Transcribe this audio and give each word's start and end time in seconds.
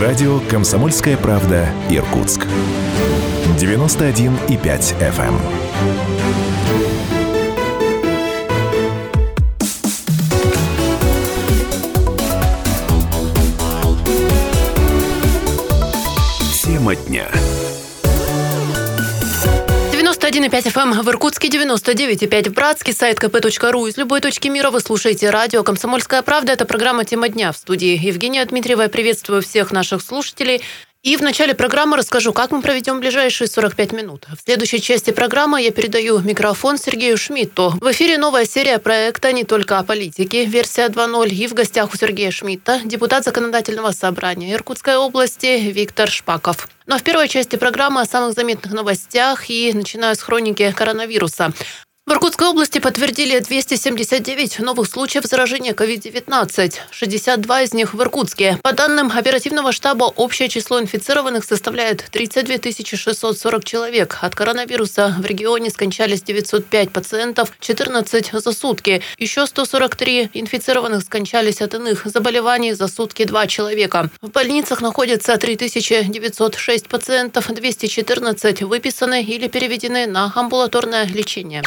Радио 0.00 0.40
«Комсомольская 0.50 1.16
правда» 1.16 1.70
Иркутск. 1.88 2.46
91,5 3.58 4.94
FM. 5.00 5.34
Тема 16.62 16.94
дня. 16.94 17.30
91,5 20.26 20.72
FM 20.72 21.02
в 21.02 21.08
Иркутске, 21.08 21.46
99,5 21.46 22.48
в 22.48 22.52
Братске, 22.52 22.92
сайт 22.92 23.18
kp.ru. 23.20 23.88
Из 23.88 23.96
любой 23.96 24.20
точки 24.20 24.48
мира 24.48 24.72
вы 24.72 24.80
слушаете 24.80 25.30
радио 25.30 25.62
«Комсомольская 25.62 26.20
правда». 26.22 26.50
Это 26.50 26.64
программа 26.64 27.04
«Тема 27.04 27.28
дня» 27.28 27.52
в 27.52 27.56
студии 27.56 27.96
Евгения 27.96 28.44
Дмитриева. 28.44 28.82
Я 28.82 28.88
приветствую 28.88 29.40
всех 29.40 29.70
наших 29.70 30.02
слушателей. 30.02 30.62
И 31.06 31.16
в 31.16 31.22
начале 31.22 31.54
программы 31.54 31.96
расскажу, 31.96 32.32
как 32.32 32.50
мы 32.50 32.60
проведем 32.60 32.98
ближайшие 32.98 33.46
45 33.46 33.92
минут. 33.92 34.26
В 34.26 34.42
следующей 34.44 34.82
части 34.82 35.12
программы 35.12 35.62
я 35.62 35.70
передаю 35.70 36.18
микрофон 36.18 36.78
Сергею 36.78 37.16
Шмидту. 37.16 37.74
В 37.80 37.92
эфире 37.92 38.18
новая 38.18 38.44
серия 38.44 38.80
проекта 38.80 39.32
«Не 39.32 39.44
только 39.44 39.78
о 39.78 39.84
политике», 39.84 40.46
версия 40.46 40.88
2.0. 40.88 41.28
И 41.28 41.46
в 41.46 41.54
гостях 41.54 41.94
у 41.94 41.96
Сергея 41.96 42.32
Шмидта 42.32 42.80
депутат 42.84 43.22
Законодательного 43.22 43.92
собрания 43.92 44.52
Иркутской 44.52 44.96
области 44.96 45.70
Виктор 45.70 46.10
Шпаков. 46.10 46.68
Но 46.86 46.98
в 46.98 47.04
первой 47.04 47.28
части 47.28 47.54
программы 47.54 48.00
о 48.00 48.04
самых 48.04 48.34
заметных 48.34 48.72
новостях 48.72 49.48
и 49.48 49.72
начинаю 49.72 50.16
с 50.16 50.20
хроники 50.20 50.74
коронавируса. 50.76 51.52
В 52.08 52.12
Иркутской 52.12 52.46
области 52.46 52.78
подтвердили 52.78 53.40
279 53.40 54.60
новых 54.60 54.86
случаев 54.86 55.24
заражения 55.24 55.72
COVID-19. 55.72 56.74
62 56.92 57.62
из 57.62 57.74
них 57.74 57.94
в 57.94 58.00
Иркутске. 58.00 58.60
По 58.62 58.72
данным 58.72 59.10
оперативного 59.12 59.72
штаба, 59.72 60.04
общее 60.04 60.48
число 60.48 60.80
инфицированных 60.80 61.42
составляет 61.42 62.04
32 62.12 62.70
640 62.96 63.64
человек. 63.64 64.18
От 64.20 64.36
коронавируса 64.36 65.16
в 65.18 65.26
регионе 65.26 65.68
скончались 65.68 66.22
905 66.22 66.92
пациентов, 66.92 67.50
14 67.58 68.30
за 68.34 68.52
сутки. 68.52 69.02
Еще 69.18 69.44
143 69.44 70.30
инфицированных 70.32 71.02
скончались 71.02 71.60
от 71.60 71.74
иных 71.74 72.06
заболеваний 72.06 72.72
за 72.74 72.86
сутки 72.86 73.24
2 73.24 73.48
человека. 73.48 74.10
В 74.22 74.30
больницах 74.30 74.80
находятся 74.80 75.36
3906 75.36 76.86
пациентов, 76.86 77.52
214 77.52 78.62
выписаны 78.62 79.24
или 79.24 79.48
переведены 79.48 80.06
на 80.06 80.32
амбулаторное 80.32 81.06
лечение. 81.06 81.64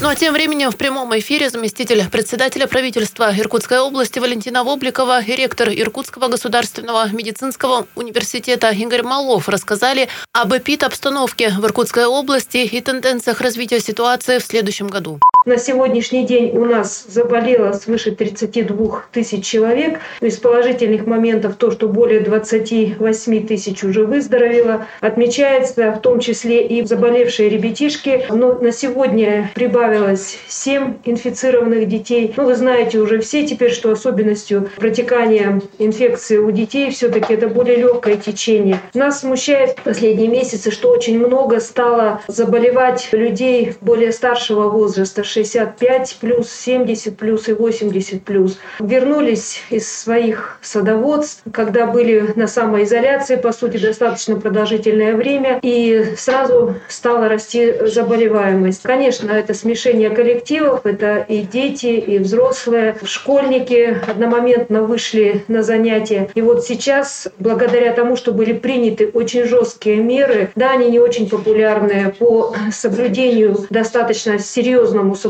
Ну 0.00 0.08
а 0.08 0.14
тем 0.14 0.32
временем 0.32 0.70
в 0.70 0.76
прямом 0.76 1.16
эфире 1.18 1.50
заместитель 1.50 2.08
председателя 2.08 2.66
правительства 2.66 3.32
Иркутской 3.36 3.80
области 3.80 4.18
Валентина 4.20 4.62
Вобликова 4.62 5.20
и 5.22 5.34
ректор 5.34 5.68
Иркутского 5.70 6.28
государственного 6.28 7.08
медицинского 7.08 7.86
университета 7.96 8.70
Игорь 8.70 9.02
Малов 9.02 9.48
рассказали 9.48 10.08
об 10.32 10.54
эпид-обстановке 10.54 11.50
в 11.50 11.64
Иркутской 11.64 12.06
области 12.06 12.58
и 12.58 12.80
тенденциях 12.80 13.40
развития 13.40 13.80
ситуации 13.80 14.38
в 14.38 14.44
следующем 14.44 14.86
году. 14.86 15.18
На 15.48 15.56
сегодняшний 15.56 16.26
день 16.26 16.54
у 16.58 16.66
нас 16.66 17.06
заболело 17.08 17.72
свыше 17.72 18.10
32 18.10 19.04
тысяч 19.12 19.46
человек. 19.46 19.98
Из 20.20 20.36
положительных 20.36 21.06
моментов 21.06 21.56
то, 21.56 21.70
что 21.70 21.88
более 21.88 22.20
28 22.20 23.46
тысяч 23.46 23.82
уже 23.82 24.04
выздоровело. 24.04 24.86
Отмечается 25.00 25.92
в 25.92 26.02
том 26.02 26.20
числе 26.20 26.66
и 26.66 26.84
заболевшие 26.84 27.48
ребятишки. 27.48 28.26
Но 28.28 28.58
на 28.58 28.72
сегодня 28.72 29.50
прибавилось 29.54 30.36
7 30.48 30.96
инфицированных 31.06 31.88
детей. 31.88 32.34
Ну, 32.36 32.44
вы 32.44 32.54
знаете 32.54 32.98
уже 32.98 33.18
все 33.20 33.46
теперь, 33.46 33.70
что 33.72 33.90
особенностью 33.90 34.68
протекания 34.76 35.62
инфекции 35.78 36.36
у 36.36 36.50
детей 36.50 36.90
все-таки 36.90 37.32
это 37.32 37.48
более 37.48 37.76
легкое 37.76 38.16
течение. 38.16 38.80
Нас 38.92 39.20
смущает 39.20 39.78
в 39.78 39.82
последние 39.82 40.28
месяцы, 40.28 40.70
что 40.70 40.90
очень 40.90 41.18
много 41.18 41.58
стало 41.60 42.20
заболевать 42.28 43.08
людей 43.12 43.72
более 43.80 44.12
старшего 44.12 44.68
возраста, 44.68 45.24
65 45.38 46.16
плюс, 46.20 46.50
70 46.50 47.16
плюс 47.16 47.48
и 47.48 47.52
80 47.52 48.24
плюс. 48.24 48.58
Вернулись 48.80 49.62
из 49.70 49.90
своих 49.90 50.58
садоводств, 50.62 51.42
когда 51.52 51.86
были 51.86 52.32
на 52.34 52.48
самоизоляции, 52.48 53.36
по 53.36 53.52
сути, 53.52 53.76
достаточно 53.76 54.40
продолжительное 54.40 55.14
время, 55.14 55.60
и 55.62 56.14
сразу 56.16 56.74
стала 56.88 57.28
расти 57.28 57.72
заболеваемость. 57.82 58.82
Конечно, 58.82 59.30
это 59.30 59.54
смешение 59.54 60.10
коллективов, 60.10 60.84
это 60.84 61.18
и 61.28 61.42
дети, 61.42 61.86
и 61.86 62.18
взрослые, 62.18 62.96
школьники 63.04 63.96
одномоментно 64.08 64.82
вышли 64.82 65.44
на 65.46 65.62
занятия. 65.62 66.30
И 66.34 66.42
вот 66.42 66.64
сейчас, 66.64 67.28
благодаря 67.38 67.92
тому, 67.92 68.16
что 68.16 68.32
были 68.32 68.52
приняты 68.52 69.08
очень 69.12 69.44
жесткие 69.44 69.98
меры, 69.98 70.50
да, 70.56 70.72
они 70.72 70.90
не 70.90 70.98
очень 70.98 71.28
популярные 71.28 72.08
по 72.18 72.54
соблюдению, 72.72 73.66
достаточно 73.70 74.40
серьезному 74.40 75.14
соблюдению 75.14 75.27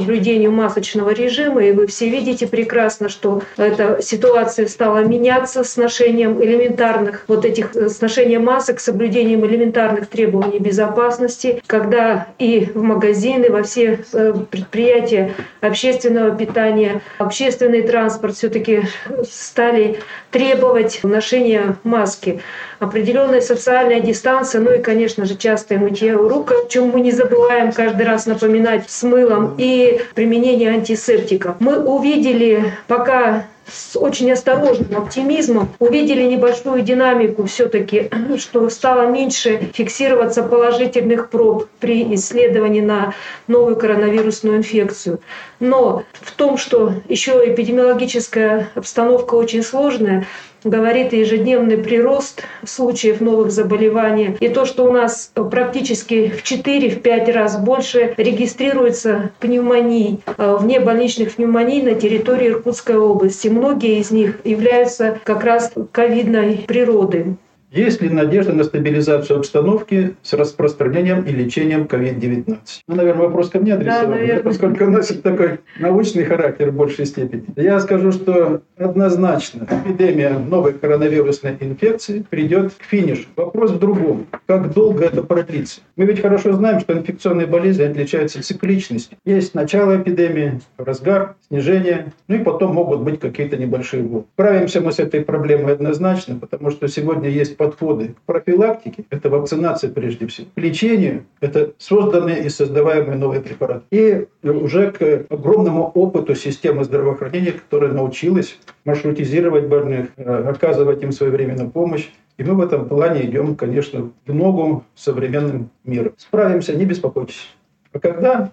масочного 0.50 1.10
режима, 1.10 1.64
и 1.64 1.72
вы 1.72 1.86
все 1.86 2.08
видите 2.08 2.46
прекрасно, 2.46 3.08
что 3.08 3.42
эта 3.56 4.00
ситуация 4.02 4.66
стала 4.66 5.04
меняться 5.04 5.64
с 5.64 5.76
ношением 5.76 6.42
элементарных 6.42 7.24
вот 7.28 7.44
этих 7.44 7.74
э, 7.74 7.88
с 7.88 8.00
ношением 8.00 8.44
масок, 8.44 8.80
соблюдением 8.80 9.44
элементарных 9.46 10.08
требований 10.08 10.58
безопасности, 10.58 11.62
когда 11.66 12.28
и 12.38 12.70
в 12.74 12.82
магазины, 12.82 13.50
во 13.50 13.62
все 13.62 14.04
э, 14.12 14.34
предприятия 14.50 15.34
общественного 15.60 16.34
питания, 16.36 17.00
общественный 17.18 17.82
транспорт 17.82 18.36
все-таки 18.36 18.82
стали 19.30 20.00
требовать 20.30 21.00
ношения 21.02 21.76
маски 21.84 22.40
определенная 22.78 23.40
социальная 23.40 24.00
дистанция, 24.00 24.60
ну 24.60 24.72
и, 24.72 24.78
конечно 24.78 25.24
же, 25.24 25.36
частое 25.36 25.78
мытье 25.78 26.14
рук, 26.14 26.52
о 26.52 26.68
чем 26.68 26.88
мы 26.88 27.00
не 27.00 27.12
забываем 27.12 27.72
каждый 27.72 28.06
раз 28.06 28.26
напоминать 28.26 28.88
с 28.88 29.02
мылом, 29.02 29.54
и 29.58 30.00
применение 30.14 30.70
антисептиков. 30.70 31.56
Мы 31.60 31.78
увидели 31.82 32.72
пока 32.86 33.44
с 33.70 33.96
очень 33.96 34.30
осторожным 34.32 34.96
оптимизмом 34.96 35.68
увидели 35.78 36.22
небольшую 36.22 36.82
динамику 36.82 37.44
все-таки, 37.44 38.10
что 38.38 38.68
стало 38.70 39.06
меньше 39.06 39.70
фиксироваться 39.72 40.42
положительных 40.42 41.30
проб 41.30 41.66
при 41.80 42.14
исследовании 42.14 42.80
на 42.80 43.14
новую 43.46 43.76
коронавирусную 43.76 44.58
инфекцию. 44.58 45.20
Но 45.60 46.04
в 46.12 46.32
том, 46.32 46.56
что 46.56 46.92
еще 47.08 47.32
эпидемиологическая 47.44 48.70
обстановка 48.74 49.34
очень 49.34 49.62
сложная, 49.62 50.26
говорит 50.64 51.12
и 51.12 51.20
ежедневный 51.20 51.78
прирост 51.78 52.42
случаев 52.64 53.20
новых 53.20 53.50
заболеваний, 53.50 54.36
и 54.40 54.48
то, 54.48 54.64
что 54.64 54.84
у 54.84 54.92
нас 54.92 55.30
практически 55.34 56.28
в 56.28 56.42
4-5 56.42 57.32
раз 57.32 57.58
больше 57.58 58.14
регистрируется 58.16 59.30
пневмоний, 59.38 60.20
э, 60.26 60.56
внебольничных 60.58 61.34
пневмоний 61.34 61.82
на 61.82 61.94
территории 61.94 62.48
Иркутской 62.48 62.96
области. 62.96 63.48
Многие 63.58 63.98
из 63.98 64.12
них 64.12 64.38
являются 64.44 65.18
как 65.24 65.42
раз 65.42 65.72
ковидной 65.90 66.64
природы. 66.68 67.36
Есть 67.70 68.00
ли 68.00 68.08
надежда 68.08 68.54
на 68.54 68.64
стабилизацию 68.64 69.40
обстановки 69.40 70.16
с 70.22 70.32
распространением 70.32 71.24
и 71.24 71.32
лечением 71.32 71.82
COVID-19? 71.82 72.56
Ну, 72.86 72.94
наверное, 72.94 73.26
вопрос 73.26 73.50
ко 73.50 73.58
мне 73.58 73.74
адресован, 73.74 74.26
да, 74.26 74.40
поскольку 74.44 74.84
у 74.84 74.90
носит 74.90 75.22
такой 75.22 75.60
научный 75.78 76.24
характер 76.24 76.70
в 76.70 76.74
большей 76.74 77.04
степени. 77.04 77.44
Я 77.56 77.78
скажу, 77.80 78.12
что 78.12 78.62
однозначно 78.78 79.66
эпидемия 79.84 80.38
новой 80.38 80.72
коронавирусной 80.72 81.58
инфекции 81.60 82.24
придет 82.30 82.72
к 82.72 82.84
финишу. 82.84 83.26
Вопрос 83.36 83.72
в 83.72 83.78
другом. 83.78 84.26
Как 84.46 84.72
долго 84.72 85.04
это 85.04 85.22
продлится? 85.22 85.82
Мы 85.96 86.06
ведь 86.06 86.22
хорошо 86.22 86.52
знаем, 86.52 86.80
что 86.80 86.94
инфекционные 86.94 87.46
болезни 87.46 87.82
отличаются 87.82 88.42
цикличностью. 88.42 89.18
Есть 89.26 89.54
начало 89.54 90.00
эпидемии, 90.00 90.60
разгар, 90.78 91.36
снижение, 91.48 92.12
ну 92.28 92.36
и 92.36 92.38
потом 92.38 92.74
могут 92.74 93.00
быть 93.00 93.20
какие-то 93.20 93.58
небольшие 93.58 94.02
волны. 94.04 94.24
Справимся 94.34 94.80
мы 94.80 94.92
с 94.92 94.98
этой 94.98 95.20
проблемой 95.20 95.74
однозначно, 95.74 96.36
потому 96.36 96.70
что 96.70 96.88
сегодня 96.88 97.28
есть 97.28 97.57
подходы 97.58 98.14
к 98.14 98.20
профилактике, 98.22 99.04
это 99.10 99.28
вакцинация 99.28 99.90
прежде 99.90 100.26
всего, 100.26 100.46
к 100.54 100.58
лечению, 100.58 101.26
это 101.40 101.74
созданные 101.76 102.44
и 102.44 102.48
создаваемые 102.48 103.18
новые 103.18 103.42
препараты. 103.42 103.84
И 103.90 104.26
уже 104.42 104.90
к 104.92 105.26
огромному 105.28 105.90
опыту 105.94 106.34
системы 106.34 106.84
здравоохранения, 106.84 107.52
которая 107.52 107.92
научилась 107.92 108.58
маршрутизировать 108.86 109.66
больных, 109.66 110.08
э, 110.16 110.48
оказывать 110.48 111.02
им 111.02 111.12
своевременную 111.12 111.70
помощь. 111.70 112.08
И 112.38 112.44
мы 112.44 112.54
в 112.54 112.60
этом 112.60 112.88
плане 112.88 113.26
идем, 113.26 113.56
конечно, 113.56 114.10
в 114.24 114.34
ногу 114.34 114.84
современным 114.94 115.70
миром. 115.84 116.14
Справимся, 116.16 116.74
не 116.74 116.84
беспокойтесь. 116.84 117.54
А 117.92 117.98
когда, 117.98 118.52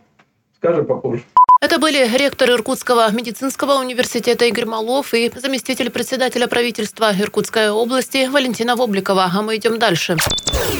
скажем 0.57 0.85
попозже. 0.85 1.21
Это 1.65 1.79
были 1.79 2.07
ректор 2.15 2.51
Иркутского 2.51 3.09
медицинского 3.11 3.79
университета 3.79 4.45
Игорь 4.45 4.65
Малов 4.65 5.15
и 5.15 5.31
заместитель 5.35 5.89
председателя 5.89 6.45
правительства 6.45 7.11
Иркутской 7.17 7.71
области 7.71 8.27
Валентина 8.27 8.75
Вобликова. 8.75 9.31
А 9.33 9.41
мы 9.41 9.55
идем 9.55 9.79
дальше. 9.79 10.15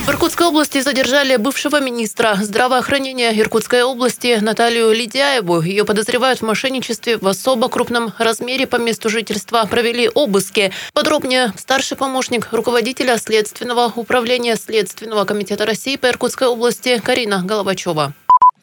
В 0.05 0.09
Иркутской 0.09 0.45
области 0.45 0.81
задержали 0.81 1.37
бывшего 1.37 1.79
министра 1.79 2.37
здравоохранения 2.39 3.31
Иркутской 3.39 3.81
области 3.81 4.37
Наталью 4.39 4.91
Лидяеву. 4.91 5.61
Ее 5.61 5.85
подозревают 5.85 6.41
в 6.41 6.45
мошенничестве 6.45 7.17
в 7.17 7.27
особо 7.27 7.67
крупном 7.67 8.13
размере 8.19 8.67
по 8.67 8.75
месту 8.75 9.09
жительства. 9.09 9.65
Провели 9.65 10.07
обыски. 10.13 10.71
Подробнее 10.93 11.51
старший 11.57 11.97
помощник 11.97 12.49
руководителя 12.51 13.17
Следственного 13.17 13.91
управления 13.95 14.55
Следственного 14.55 15.25
комитета 15.25 15.65
России 15.65 15.95
по 15.95 16.07
Иркутской 16.07 16.47
области 16.47 17.01
Карина 17.03 17.41
Головачева. 17.43 18.13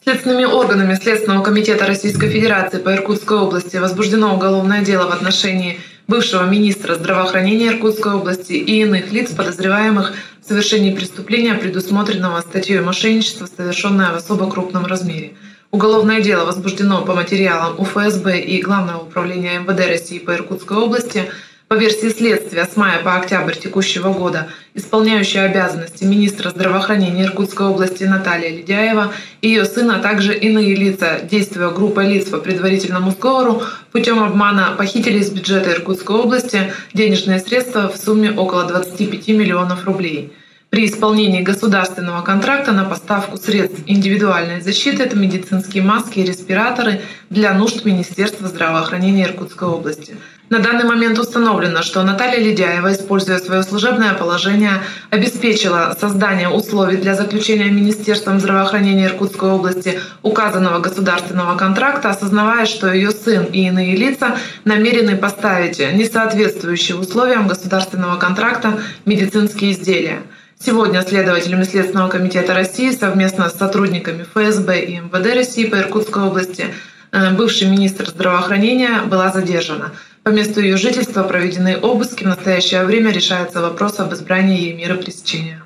Следственными 0.05 0.45
органами 0.45 0.95
Следственного 0.95 1.45
комитета 1.45 1.87
Российской 1.87 2.29
Федерации 2.29 2.79
по 2.79 2.93
Иркутской 2.93 3.39
области 3.39 3.77
возбуждено 3.77 4.35
уголовное 4.35 4.83
дело 4.83 5.09
в 5.09 5.13
отношении 5.13 5.79
бывшего 6.09 6.43
министра 6.43 6.97
здравоохранения 6.97 7.69
Иркутской 7.69 8.15
области 8.15 8.55
и 8.55 8.81
иных 8.81 9.13
лиц, 9.13 9.31
подозреваемых 9.31 10.15
в 10.41 10.49
совершении 10.49 10.93
преступления, 10.93 11.55
предусмотренного 11.55 12.41
статьей 12.41 12.81
мошенничества, 12.81 13.47
совершенное 13.47 14.11
в 14.11 14.17
особо 14.17 14.51
крупном 14.51 14.87
размере. 14.87 15.35
Уголовное 15.71 16.21
дело 16.21 16.47
возбуждено 16.47 17.05
по 17.05 17.15
материалам 17.15 17.79
УФСБ 17.79 18.41
и 18.41 18.61
Главного 18.61 19.05
управления 19.05 19.61
МВД 19.61 19.87
России 19.87 20.19
по 20.19 20.35
Иркутской 20.35 20.79
области– 20.79 21.31
по 21.73 21.77
версии 21.77 22.11
следствия, 22.11 22.67
с 22.67 22.77
мая 22.77 22.99
по 23.03 23.17
октябрь 23.17 23.55
текущего 23.55 24.13
года 24.13 24.49
исполняющая 24.75 25.45
обязанности 25.45 26.05
министра 26.05 26.51
здравоохранения 26.51 27.25
Иркутской 27.25 27.65
области 27.65 28.05
Наталья 28.05 28.51
Ледяева 28.51 29.15
ее 29.41 29.65
сына, 29.65 29.97
а 29.97 30.03
также 30.03 30.37
иные 30.37 30.75
лица, 30.75 31.21
действуя 31.23 31.71
группой 31.71 32.13
лиц 32.13 32.29
по 32.29 32.37
предварительному 32.37 33.13
сговору, 33.13 33.63
путем 33.91 34.23
обмана 34.23 34.75
похитили 34.77 35.21
из 35.21 35.31
бюджета 35.31 35.73
Иркутской 35.73 36.17
области 36.17 36.75
денежные 36.93 37.41
средства 37.41 37.89
в 37.89 37.97
сумме 37.97 38.33
около 38.33 38.65
25 38.65 39.29
миллионов 39.29 39.87
рублей. 39.87 40.31
При 40.69 40.85
исполнении 40.85 41.41
государственного 41.41 42.21
контракта 42.21 42.73
на 42.73 42.85
поставку 42.85 43.39
средств 43.39 43.81
индивидуальной 43.87 44.61
защиты 44.61 45.05
это 45.05 45.17
медицинские 45.17 45.83
маски 45.83 46.19
и 46.19 46.25
респираторы 46.25 47.01
для 47.31 47.55
нужд 47.55 47.87
Министерства 47.87 48.47
здравоохранения 48.47 49.25
Иркутской 49.25 49.69
области– 49.69 50.17
на 50.53 50.59
данный 50.59 50.85
момент 50.85 51.19
установлено, 51.19 51.81
что 51.81 52.03
Наталья 52.03 52.39
Ледяева, 52.39 52.93
используя 52.93 53.39
свое 53.39 53.63
служебное 53.63 54.13
положение, 54.13 54.83
обеспечила 55.09 55.97
создание 55.99 56.51
условий 56.51 56.99
для 56.99 57.15
заключения 57.15 57.71
Министерством 57.71 58.39
здравоохранения 58.39 59.07
Иркутской 59.07 59.49
области 59.49 59.99
указанного 60.21 60.81
государственного 60.81 61.57
контракта, 61.57 62.11
осознавая, 62.11 62.67
что 62.67 62.93
ее 62.93 63.13
сын 63.13 63.45
и 63.45 63.67
иные 63.67 63.97
лица 63.97 64.37
намерены 64.67 65.17
поставить 65.17 65.79
несоответствующие 65.79 66.99
условиям 66.99 67.49
государственного 67.49 68.19
контракта 68.19 68.79
медицинские 69.07 69.73
изделия. 69.73 70.19
Сегодня 70.59 71.01
следователями 71.01 71.65
Следственного 71.65 72.11
комитета 72.11 72.53
России 72.53 72.91
совместно 72.91 73.49
с 73.49 73.57
сотрудниками 73.57 74.25
ФСБ 74.35 74.81
и 74.81 74.99
МВД 74.99 75.35
России 75.35 75.65
по 75.65 75.77
Иркутской 75.77 76.25
области 76.25 76.67
э, 77.11 77.31
бывший 77.31 77.69
министр 77.69 78.07
здравоохранения 78.11 79.01
была 79.07 79.31
задержана. 79.31 79.93
По 80.25 80.29
месту 80.29 80.61
ее 80.61 80.77
жительства 80.77 81.25
проведены 81.25 81.77
обыски. 81.81 82.23
В 82.23 82.29
настоящее 82.29 82.85
время 82.85 83.11
решается 83.11 83.61
вопрос 83.61 83.99
об 83.99 84.13
избрании 84.15 84.57
ей 84.57 84.73
меры 84.73 84.95
пресечения. 84.95 85.65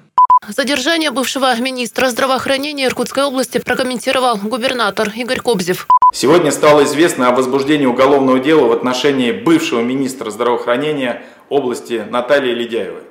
Задержание 0.48 1.10
бывшего 1.10 1.54
министра 1.60 2.08
здравоохранения 2.08 2.86
Иркутской 2.86 3.24
области 3.24 3.58
прокомментировал 3.58 4.38
губернатор 4.38 5.12
Игорь 5.14 5.40
Кобзев. 5.40 5.86
Сегодня 6.14 6.50
стало 6.52 6.84
известно 6.84 7.28
о 7.28 7.32
возбуждении 7.32 7.84
уголовного 7.84 8.38
дела 8.38 8.68
в 8.68 8.72
отношении 8.72 9.30
бывшего 9.30 9.82
министра 9.82 10.30
здравоохранения 10.30 11.22
области 11.50 12.06
Натальи 12.08 12.54
Ледяевой. 12.54 13.02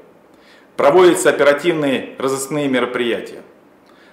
Проводятся 0.78 1.30
оперативные 1.30 2.16
разыскные 2.18 2.68
мероприятия. 2.68 3.44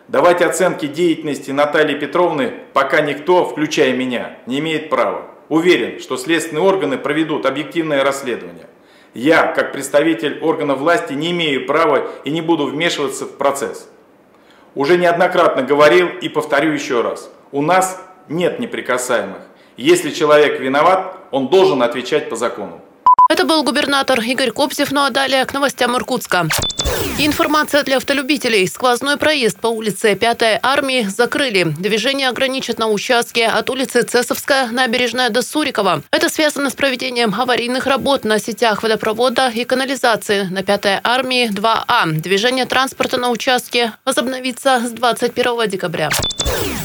Давать 0.09 0.43
оценки 0.43 0.87
деятельности 0.87 1.51
Натальи 1.51 1.99
Петровны 1.99 2.53
пока 2.75 3.01
никто, 3.01 3.47
включая 3.47 3.95
меня, 3.95 4.37
не 4.47 4.59
имеет 4.59 4.91
права. 4.91 5.32
Уверен, 5.53 6.01
что 6.01 6.17
следственные 6.17 6.63
органы 6.63 6.97
проведут 6.97 7.45
объективное 7.45 8.03
расследование. 8.03 8.69
Я, 9.13 9.49
как 9.49 9.73
представитель 9.73 10.39
органов 10.41 10.79
власти, 10.79 11.13
не 11.13 11.31
имею 11.33 11.67
права 11.67 12.11
и 12.25 12.31
не 12.31 12.41
буду 12.41 12.65
вмешиваться 12.65 13.27
в 13.27 13.37
процесс. 13.37 13.87
Уже 14.75 14.97
неоднократно 14.97 15.63
говорил 15.63 16.09
и 16.09 16.31
повторю 16.31 16.73
еще 16.73 17.03
раз. 17.03 17.31
У 17.51 17.61
нас 17.61 18.01
нет 18.31 18.61
неприкасаемых. 18.61 19.43
Если 19.77 20.09
человек 20.09 20.59
виноват, 20.59 21.19
он 21.31 21.49
должен 21.49 21.83
отвечать 21.83 22.31
по 22.31 22.37
закону. 22.37 22.81
Это 23.29 23.45
был 23.45 23.63
губернатор 23.63 24.21
Игорь 24.21 24.53
Кобзев, 24.53 24.91
ну 24.91 25.03
а 25.05 25.11
далее 25.11 25.45
к 25.45 25.53
новостям 25.53 25.95
Иркутска. 25.95 26.49
Информация 27.19 27.83
для 27.85 27.99
автолюбителей. 27.99 28.67
Сквозной 28.67 29.17
проезд 29.17 29.61
по 29.61 29.69
улице 29.69 30.15
5 30.15 30.61
армии 30.63 31.07
закрыли. 31.09 31.65
Движение 31.79 32.29
ограничат 32.29 32.79
на 32.79 32.89
участке 32.89 33.47
от 33.47 33.71
улицы 33.71 34.03
Цесовская, 34.03 34.67
набережная 34.69 35.31
до 35.31 35.43
Сурикова. 35.43 36.03
Это 36.11 36.29
связано 36.29 36.71
с 36.71 36.75
проведением 36.75 37.35
аварийных 37.35 37.87
работ 37.87 38.25
на 38.25 38.39
сетях 38.39 38.83
водопровода 38.83 39.51
и 39.55 39.65
канализации 39.65 40.49
на 40.51 40.63
5 40.63 41.01
армии 41.05 41.51
2А. 41.51 42.13
Движение 42.13 42.67
транспорта 42.67 43.19
на 43.19 43.31
участке 43.31 43.93
возобновится 44.05 44.81
с 44.85 44.91
21 44.91 45.69
декабря. 45.69 46.11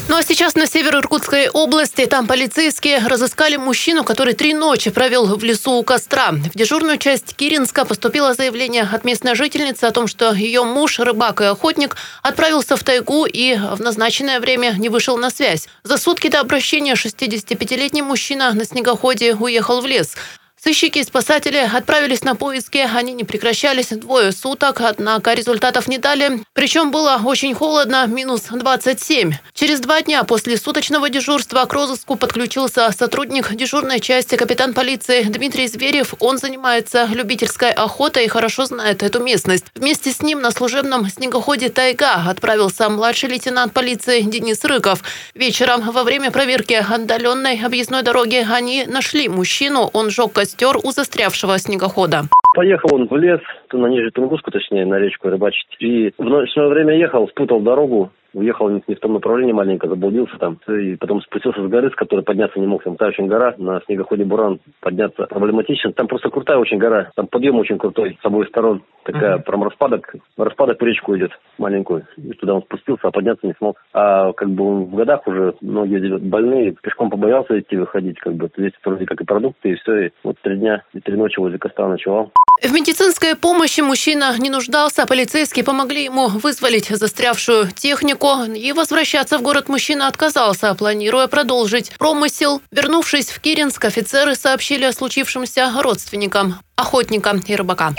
Ну 0.09 0.15
а 0.15 0.24
сейчас 0.24 0.56
на 0.56 0.68
север 0.68 0.95
Иркутской 0.95 1.50
области. 1.50 2.06
Там 2.06 2.27
полицейские 2.27 3.00
разыскали 3.00 3.57
мужчину, 3.57 4.06
который 4.06 4.33
три 4.36 4.54
ночи 4.54 4.89
провел 4.89 5.25
в 5.36 5.44
лесу 5.44 5.74
у 5.74 5.83
костра. 5.83 6.31
В 6.31 6.57
дежурную 6.57 6.98
часть 6.98 7.36
Киринска 7.36 7.83
поступило 7.83 8.33
заявление 8.33 8.88
от 8.89 9.04
местной 9.04 9.36
жительницы 9.36 9.83
о 9.83 9.92
том, 9.97 10.07
что 10.07 10.31
ее 10.31 10.63
муж, 10.63 10.99
рыбак 10.99 11.41
и 11.41 11.45
охотник, 11.45 11.95
отправился 12.21 12.77
в 12.77 12.83
тайгу 12.83 13.25
и 13.25 13.55
в 13.55 13.79
назначенное 13.79 14.39
время 14.39 14.75
не 14.77 14.89
вышел 14.89 15.17
на 15.17 15.31
связь. 15.31 15.67
За 15.81 15.97
сутки 15.97 16.27
до 16.27 16.39
обращения 16.39 16.94
65-летний 16.94 18.03
мужчина 18.03 18.53
на 18.53 18.63
снегоходе 18.63 19.33
уехал 19.33 19.81
в 19.81 19.88
лес. 19.88 20.15
Сыщики 20.59 20.98
и 20.98 21.04
спасатели 21.04 21.57
отправились 21.57 22.24
на 22.24 22.36
поиски. 22.36 22.80
Они 22.80 23.13
не 23.13 23.24
прекращались 23.24 23.89
двое 23.89 24.31
суток, 24.31 24.81
однако 24.81 25.33
результатов 25.33 25.88
не 25.88 26.00
дали. 26.00 26.44
Причем 26.54 26.89
было 26.89 27.21
очень 27.24 27.54
холодно, 27.54 28.07
минус 28.07 28.45
27. 28.50 29.33
Через 29.54 29.80
два 29.81 30.01
дня 30.01 30.24
после 30.24 30.57
суточного 30.57 31.09
дежурства 31.09 31.65
к 31.65 31.74
розыску 31.74 32.15
подключился 32.15 32.92
сотрудник 32.92 33.54
дежурной 33.54 34.00
части 34.00 34.36
капитан 34.36 34.74
полиции 34.74 35.21
Дмитрий 35.24 35.68
Зверев. 35.68 36.15
Он 36.19 36.39
занимается 36.39 37.06
любительской 37.06 37.71
охотой 37.71 38.25
и 38.25 38.27
хорошо 38.27 38.65
знает 38.65 39.04
эту 39.04 39.19
местность. 39.19 39.65
Вместе 39.75 40.12
с 40.12 40.24
ним 40.24 40.42
на 40.42 40.50
служебном 40.50 41.07
снегоходе 41.07 41.69
«Тайга» 41.69 42.15
отправился 42.27 42.89
младший 42.89 43.30
лейтенант 43.30 43.74
полиции 43.74 44.21
Денис 44.21 44.63
Рыков. 44.63 45.04
Вечером 45.36 45.92
во 45.92 46.04
время 46.04 46.31
проверки 46.31 46.74
отдаленной 46.74 47.63
объездной 47.63 48.01
дороги 48.01 48.44
они 48.50 48.86
нашли 48.86 49.30
мужчину. 49.30 49.92
Он 49.94 50.09
жег 50.09 50.46
костер 50.47 50.77
у 50.81 50.91
застрявшего 50.91 51.57
снегохода. 51.57 52.21
Поехал 52.55 52.95
он 52.95 53.07
в 53.07 53.15
лес, 53.17 53.41
на 53.73 53.87
Нижнюю 53.87 54.11
Тунгуску, 54.11 54.51
точнее, 54.51 54.85
на 54.85 54.99
речку 54.99 55.30
рыбачить. 55.30 55.68
И 55.80 56.13
в 56.18 56.23
ночное 56.23 56.68
время 56.68 56.95
ехал, 56.95 57.27
спутал 57.27 57.61
дорогу, 57.61 58.11
уехал 58.33 58.69
не 58.69 58.95
в 58.95 58.99
том 58.99 59.13
направлении 59.13 59.51
маленько, 59.51 59.87
заблудился 59.87 60.37
там. 60.37 60.59
И 60.68 60.95
потом 60.95 61.21
спустился 61.21 61.61
с 61.61 61.69
горы, 61.69 61.89
с 61.89 61.95
которой 61.95 62.23
подняться 62.23 62.59
не 62.59 62.68
мог. 62.68 62.83
Там 62.83 62.95
та 62.95 63.07
очень 63.07 63.27
гора, 63.27 63.56
на 63.57 63.81
снегоходе 63.81 64.23
Буран 64.25 64.59
подняться 64.80 65.25
проблематично. 65.25 65.92
Там 65.94 66.07
просто 66.07 66.30
крутая 66.30 66.57
очень 66.57 66.77
гора, 66.77 67.09
там 67.15 67.27
подъем 67.27 67.57
очень 67.57 67.77
крутой 67.77 68.18
с 68.21 68.25
обоих 68.25 68.49
сторон. 68.49 68.83
Такая 69.03 69.37
uh-huh. 69.37 69.44
прям 69.44 69.63
распадок, 69.63 70.13
распадок 70.37 70.77
по 70.77 70.83
речку 70.83 71.15
идет 71.15 71.31
маленькую. 71.57 72.06
И 72.18 72.33
туда 72.33 72.56
он 72.56 72.61
спустился, 72.61 73.07
а 73.07 73.11
подняться 73.11 73.47
не 73.47 73.53
смог. 73.57 73.81
А 73.94 74.33
как 74.33 74.49
бы 74.49 74.65
он 74.65 74.83
в 74.85 74.95
годах 74.95 75.25
уже, 75.27 75.56
многие 75.61 76.18
больные, 76.18 76.75
пешком 76.81 77.09
побоялся 77.09 77.57
идти 77.57 77.77
выходить, 77.77 78.19
как 78.19 78.35
бы. 78.35 78.49
Здесь 78.57 78.73
вроде 78.83 79.06
как 79.06 79.21
и 79.21 79.25
продукты, 79.25 79.71
и 79.71 79.75
все. 79.75 80.07
И 80.07 80.11
вот 80.23 80.37
три 80.42 80.57
дня 80.57 80.83
и 80.94 80.99
три 80.99 81.15
ночи 81.15 81.39
возле 81.39 81.57
костра 81.57 81.87
ночевал. 81.87 82.31
В 82.61 82.71
медицинской 82.71 83.35
помощи 83.35 83.81
мужчина 83.81 84.35
не 84.37 84.49
нуждался, 84.49 85.06
полицейские 85.06 85.64
помогли 85.64 86.06
ему 86.06 86.28
вызволить 86.28 86.87
застрявшую 86.87 87.71
технику. 87.71 88.44
И 88.56 88.71
возвращаться 88.71 89.37
в 89.37 89.44
город 89.44 89.69
мужчина 89.69 90.07
отказался, 90.07 90.73
планируя 90.73 91.28
продолжить 91.28 91.92
промысел. 91.99 92.61
Вернувшись 92.71 93.30
в 93.30 93.40
Киринск, 93.40 93.85
офицеры 93.85 94.35
сообщили 94.35 94.85
о 94.85 94.94
случившемся 94.94 95.71
родственникам 95.81 96.59
охотника 96.77 97.41
и 97.47 97.55
рыбака. 97.55 97.93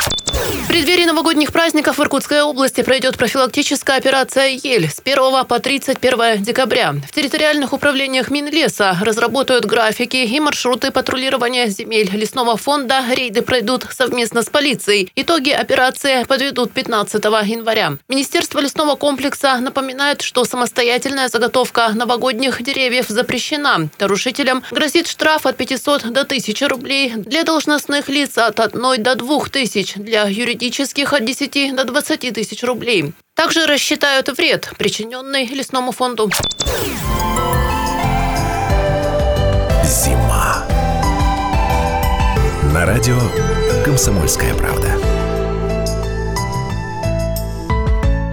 преддверии 0.68 1.04
новогодних 1.04 1.52
праздников 1.52 1.98
в 1.98 2.02
Иркутской 2.02 2.42
области 2.42 2.82
пройдет 2.82 3.16
профилактическая 3.16 3.96
операция 3.96 4.48
«Ель» 4.48 4.88
с 4.88 5.00
1 5.04 5.44
по 5.46 5.58
31 5.58 6.42
декабря. 6.42 6.94
В 7.06 7.12
территориальных 7.12 7.72
управлениях 7.72 8.30
Минлеса 8.30 8.96
разработают 9.00 9.64
графики 9.64 10.18
и 10.18 10.40
маршруты 10.40 10.90
патрулирования 10.90 11.66
земель 11.66 12.10
лесного 12.12 12.56
фонда. 12.56 13.02
Рейды 13.10 13.42
пройдут 13.42 13.86
совместно 13.90 14.42
с 14.42 14.50
полицией. 14.50 15.10
Итоги 15.16 15.50
операции 15.50 16.24
подведут 16.24 16.72
15 16.72 17.24
января. 17.24 17.96
Министерство 18.08 18.60
лесного 18.60 18.94
комплекса 18.94 19.56
напоминает, 19.58 20.22
что 20.22 20.44
самостоятельная 20.44 21.28
заготовка 21.28 21.88
новогодних 21.94 22.62
деревьев 22.62 23.06
запрещена. 23.08 23.88
Нарушителям 23.98 24.62
грозит 24.70 25.08
штраф 25.08 25.46
от 25.46 25.56
500 25.56 26.12
до 26.12 26.20
1000 26.20 26.68
рублей. 26.68 27.14
Для 27.16 27.44
должностных 27.44 28.08
лиц 28.08 28.38
от 28.38 28.60
1 28.72 29.02
до 29.02 29.14
2 29.14 29.44
тысяч. 29.50 29.94
Для 29.94 30.24
юридических 30.24 31.12
от 31.12 31.24
10 31.24 31.74
до 31.74 31.84
20 31.84 32.32
тысяч 32.32 32.62
рублей. 32.62 33.12
Также 33.34 33.66
рассчитают 33.66 34.28
вред, 34.36 34.70
причиненный 34.78 35.46
лесному 35.46 35.92
фонду. 35.92 36.30
Зима. 39.84 40.66
На 42.74 42.84
радио 42.84 43.18
«Комсомольская 43.84 44.54
правда». 44.54 45.17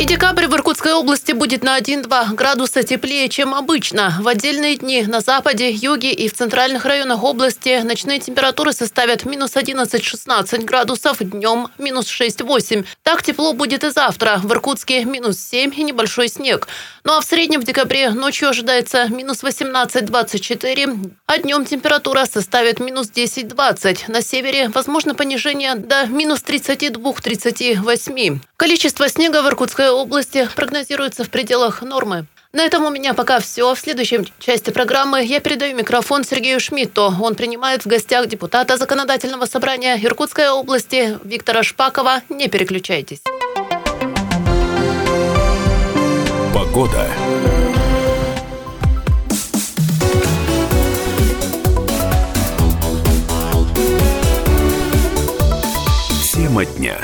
И 0.06 0.08
декабрь 0.08 0.46
в 0.46 0.54
Иркутской 0.54 0.94
области 0.94 1.32
будет 1.32 1.64
на 1.64 1.80
1-2 1.80 2.36
градуса 2.36 2.84
теплее, 2.84 3.28
чем 3.28 3.56
обычно. 3.56 4.16
В 4.22 4.28
отдельные 4.28 4.76
дни 4.76 5.02
на 5.02 5.20
западе, 5.20 5.72
юге 5.72 6.12
и 6.12 6.30
в 6.30 6.34
центральных 6.34 6.86
районах 6.86 7.24
области 7.24 7.82
ночные 7.82 8.20
температуры 8.20 8.72
составят 8.72 9.26
минус 9.26 9.56
11-16 9.56 10.64
градусов, 10.64 11.18
днем 11.22 11.70
минус 11.80 12.06
6-8. 12.06 12.86
Так 13.02 13.24
тепло 13.24 13.54
будет 13.54 13.84
и 13.84 13.90
завтра. 13.90 14.40
В 14.44 14.52
Иркутске 14.52 15.06
минус 15.06 15.40
7 15.40 15.74
и 15.76 15.82
небольшой 15.82 16.28
снег. 16.28 16.68
Ну 17.04 17.14
а 17.14 17.22
в 17.22 17.24
среднем 17.24 17.62
в 17.62 17.64
декабре 17.64 18.12
ночью 18.12 18.50
ожидается 18.50 19.08
минус 19.08 19.42
18-24, 19.44 21.14
а 21.26 21.38
днем 21.40 21.66
температура 21.66 22.26
составит 22.26 22.80
минус 22.80 23.10
10-20. 23.10 24.12
На 24.12 24.22
севере 24.22 24.70
возможно 24.70 25.16
понижение 25.16 25.74
до 25.74 26.06
минус 26.06 26.44
32-38. 26.44 28.40
Количество 28.58 29.10
снега 29.10 29.42
в 29.42 29.48
Иркутской 29.48 29.95
области 29.96 30.48
прогнозируется 30.56 31.24
в 31.24 31.30
пределах 31.30 31.82
нормы. 31.82 32.26
На 32.54 32.64
этом 32.64 32.86
у 32.86 32.90
меня 32.90 33.14
пока 33.14 33.40
все. 33.40 33.76
В 33.76 33.80
следующей 33.80 34.32
части 34.40 34.70
программы 34.70 35.24
я 35.24 35.42
передаю 35.42 35.76
микрофон 35.76 36.24
Сергею 36.24 36.60
Шмидту. 36.60 37.14
Он 37.22 37.36
принимает 37.36 37.84
в 37.84 37.88
гостях 37.88 38.28
депутата 38.28 38.78
Законодательного 38.78 39.46
собрания 39.46 40.00
Иркутской 40.02 40.50
области 40.50 41.20
Виктора 41.26 41.64
Шпакова. 41.64 42.22
Не 42.30 42.48
переключайтесь. 42.48 43.22
Погода. 46.54 47.08
Тема 56.32 56.66
дня. 56.66 56.98